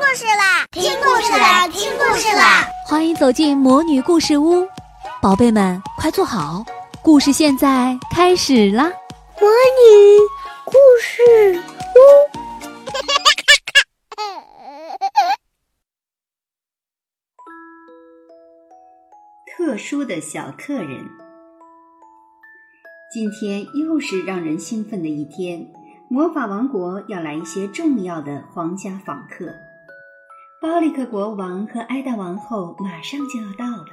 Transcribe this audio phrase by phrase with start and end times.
[0.00, 0.66] 故事啦！
[0.72, 1.68] 听故事啦！
[1.68, 2.66] 听故事啦！
[2.86, 4.66] 欢迎走进魔女故事屋，
[5.20, 6.64] 宝贝们快坐好，
[7.02, 8.84] 故事现在开始啦！
[9.38, 10.18] 魔女
[10.64, 11.98] 故事屋，
[19.54, 21.06] 特殊的小客人。
[23.12, 25.70] 今天又是让人兴奋的一天，
[26.08, 29.54] 魔法王国要来一些重要的皇家访客。
[30.60, 33.86] 包里克国王和埃达王后马上就要到了。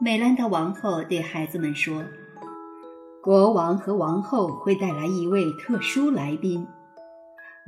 [0.00, 2.02] 美兰达王后对孩子们说
[3.22, 6.66] ：“国王和王后会带来一位特殊来宾。”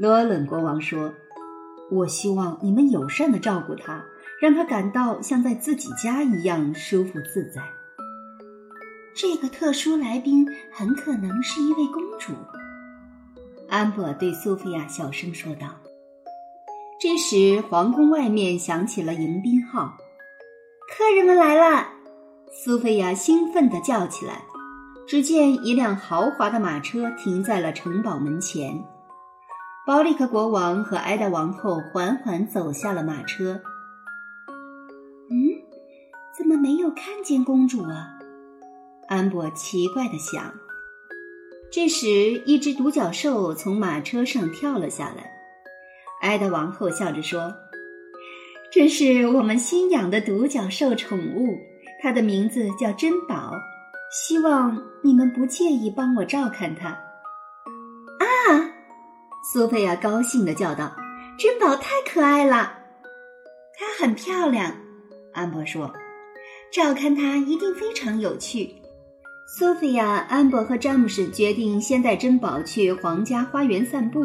[0.01, 1.13] 罗伦国王说
[1.93, 4.03] ：“我希望你们友善的照顾他，
[4.41, 7.61] 让他感到像在自己家一样舒服自在。”
[9.15, 12.33] 这个特殊来宾很可能是一位公主，
[13.69, 15.69] 安博对苏菲亚小声说道。
[17.03, 19.97] 这时，皇宫外面响起了迎宾号，
[20.87, 21.89] 客人们来了！
[22.53, 24.43] 苏菲亚兴奋地叫起来。
[25.09, 28.85] 只见一辆豪华的马车停在了城堡门前，
[29.87, 33.63] 保利克国王和埃达王后缓缓走下了马车。
[35.31, 35.57] 嗯，
[36.37, 38.19] 怎么没有看见公主啊？
[39.09, 40.53] 安博奇怪地想。
[41.73, 45.40] 这时，一只独角兽从马车上跳了下来。
[46.21, 47.55] 艾德王后笑着说
[48.71, 51.59] ：“这是我们新养的独角兽宠物，
[52.03, 53.53] 它的名字叫珍宝。
[54.13, 56.89] 希望你们不介意帮我照看它。”
[58.21, 58.71] 啊！
[59.53, 60.95] 苏菲亚高兴地叫道
[61.39, 62.75] ：“珍宝太可爱了，
[63.79, 64.75] 它很漂亮。”
[65.33, 65.93] 安博说
[66.71, 68.75] ：“照看它一定非常有趣。”
[69.59, 74.21] 苏菲亚、安博和詹姆士决定先带珍宝去皇家花园散步。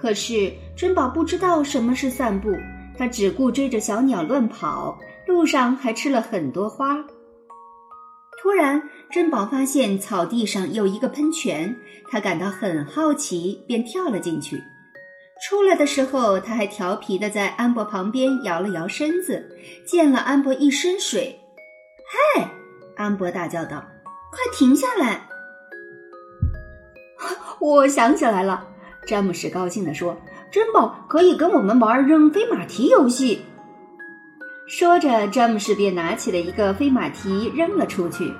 [0.00, 2.50] 可是珍宝不知道什么是散步，
[2.96, 6.96] 他只顾追着小鸟乱跑，路上还吃了很多花。
[8.42, 11.76] 突然，珍宝发现草地上有一个喷泉，
[12.10, 14.62] 他感到很好奇，便跳了进去。
[15.42, 19.56] 出来的时候，他还调皮地在安博旁边摇了摇身子，
[19.86, 21.38] 溅了安博一身水。
[22.36, 22.50] “嗨！”
[22.96, 23.84] 安博大叫道。
[24.30, 25.28] 快停下来！
[27.60, 28.66] 我想起来了，
[29.10, 30.16] 詹姆士高兴地说
[30.52, 33.44] ：“珍宝可以跟我们玩扔飞马蹄游戏。”
[34.68, 38.32] 说着，詹姆士便拿起了一个飞马蹄扔了出去。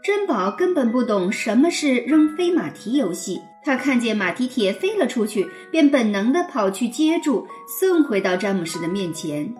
[0.00, 7.48] 珍宝根本不懂什么是扔飞马蹄游戏，他看见马蹄铁飞了出去，便本能地跑去接住，
[7.80, 9.52] 送回到詹姆士的面前。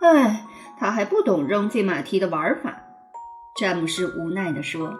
[0.00, 0.46] 哎，
[0.78, 2.80] 他还不懂扔飞马蹄的玩法。
[3.58, 4.94] 詹姆斯无奈地说：“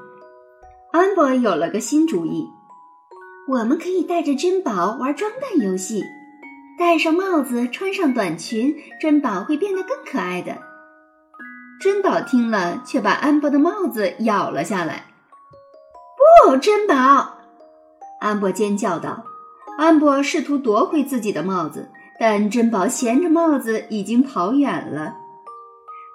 [0.90, 2.44] 安博有了个新主意，
[3.48, 6.04] 我们可以带着珍宝玩装扮游戏，
[6.78, 10.58] 戴上帽子，穿上短裙，珍宝会变得更可爱的。”
[11.80, 15.06] 珍宝听了，却把安博的帽子咬了下来。
[16.44, 17.38] “不，珍宝！”
[18.20, 19.24] 安博尖叫道。
[19.78, 21.88] 安博试图夺回自己的帽子，
[22.20, 25.14] 但珍宝衔着帽子已经跑远了。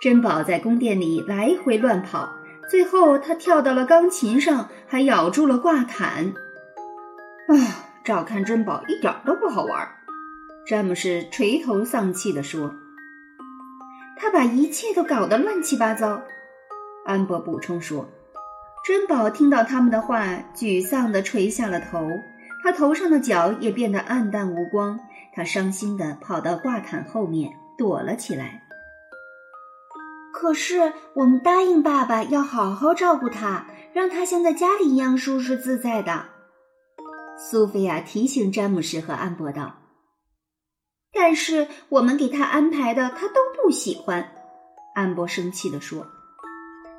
[0.01, 2.29] 珍宝在宫殿里来回乱跑，
[2.69, 6.33] 最后他跳到了钢琴上，还咬住了挂毯。
[7.47, 7.55] 啊，
[8.03, 9.87] 照看珍宝一点都不好玩。
[10.65, 12.73] 詹姆士垂头丧气地说
[14.15, 16.21] ：“他把一切都搞得乱七八糟。”
[17.05, 18.09] 安博补充说。
[18.85, 22.05] 珍宝听到他们的话，沮丧地垂下了头，
[22.61, 24.99] 他头上的角也变得暗淡无光。
[25.33, 28.61] 他伤心地跑到挂毯后面躲了起来。
[30.33, 36.25] 可是我们答应爸爸要好好照顾他，让他像在家里一样舒适自在的。
[37.51, 39.75] 苏菲亚提醒詹姆士和安博道
[41.11, 44.31] ：“但是我们给他安排的他都不喜欢。”
[44.95, 46.07] 安博生气地说。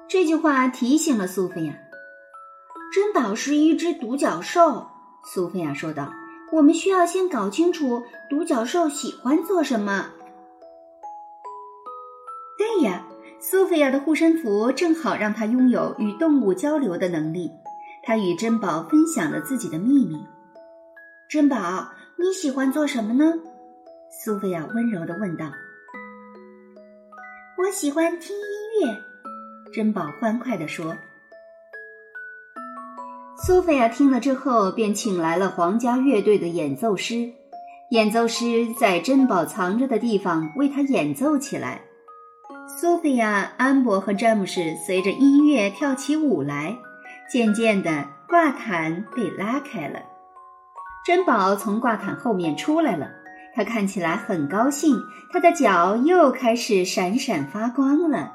[0.07, 1.75] 这句话提醒了苏菲亚。
[2.93, 4.87] 珍宝是一只独角兽，
[5.25, 6.13] 苏菲亚说道
[6.53, 10.11] ：“我们需要先搞清楚独角兽喜欢做什么。”
[12.59, 13.07] 对呀。
[13.41, 17.51] 苏菲亚的护身符正好让她拥有与动物交流的能力。
[18.03, 20.27] 她与珍宝分享了自己的秘密。
[21.29, 23.33] 珍宝，你喜欢做什么呢？
[24.11, 25.47] 苏菲亚温柔的问道。
[27.57, 29.03] 我喜欢听音乐。
[29.73, 30.95] 珍宝欢快的说。
[33.45, 37.33] 苏菲亚听了之后，便请来了皇家乐队的演奏师。
[37.91, 41.81] 演奏师在珍宝藏着的地方为他演奏起来。
[42.79, 46.77] 苏菲亚、安博和詹姆士随着音乐跳起舞来。
[47.33, 50.01] 渐渐的，挂毯被拉开了，
[51.05, 53.11] 珍宝从挂毯后面出来了。
[53.55, 54.97] 他看起来很高兴，
[55.33, 58.33] 他的脚又开始闪闪发光了。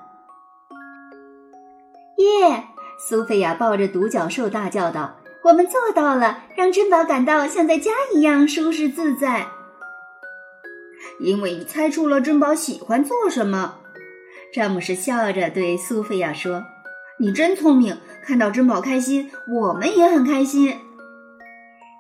[2.18, 2.64] 耶！
[3.00, 9.48] 苏菲亚抱着独角兽大叫道：“我们做到了，让珍宝感到像在家一样舒适自在。”
[11.20, 13.76] 因为你猜出了珍宝喜欢做什么，
[14.54, 16.64] 詹姆士笑着对苏菲亚说
[17.20, 20.80] ：“你真聪明，看到珍宝开心，我们也很开心。”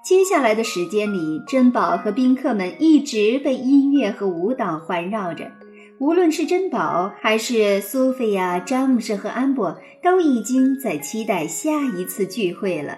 [0.01, 5.51] 接下来的时间里，珍宝和宾客们一直被音乐和舞蹈环绕着。
[5.99, 12.97] 无论是珍宝，还是苏菲亚、詹姆士和安博，都已经在期待下一次聚会了。